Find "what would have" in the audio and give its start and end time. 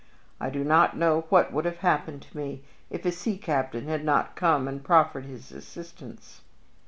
1.29-1.77